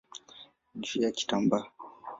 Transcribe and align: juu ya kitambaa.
juu 0.79 1.01
ya 1.01 1.11
kitambaa. 1.11 1.63